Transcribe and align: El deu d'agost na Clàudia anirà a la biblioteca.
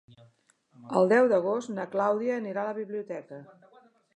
El 1.01 1.11
deu 1.11 1.29
d'agost 1.33 1.73
na 1.75 1.85
Clàudia 1.97 2.41
anirà 2.41 2.65
a 2.65 2.71
la 2.71 2.75
biblioteca. 2.81 3.43